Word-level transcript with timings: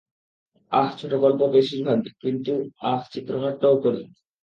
আহ, 0.71 0.89
ছোটগল্প 0.97 1.41
বেশিরভাগই, 1.47 2.11
কিন্তু, 2.19 2.53
আহ, 2.83 3.01
চিত্রনাট্যও 3.13 3.75
করি। 3.83 4.03